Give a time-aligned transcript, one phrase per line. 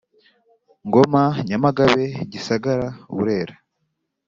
[0.87, 3.55] Ngoma Nyamagabe Gisagara Burera